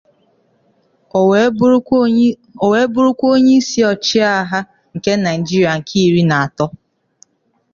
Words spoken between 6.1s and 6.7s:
n'ato.